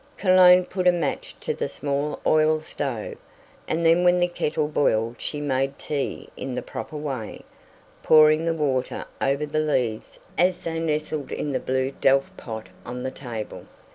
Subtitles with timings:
[0.17, 3.17] Cologne put a match to the small oil stove,
[3.67, 7.43] and then when the kettle boiled she made tea in the proper way,
[8.01, 13.03] pouring the water over the leaves as they nestled in the blue Delft pot on
[13.03, 13.67] the table.